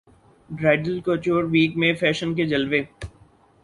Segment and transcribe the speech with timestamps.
[0.49, 2.81] bridal couture week میں fashion کے جلوے